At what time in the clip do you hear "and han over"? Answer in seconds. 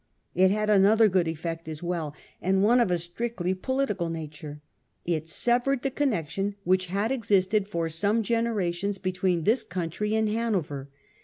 10.15-10.89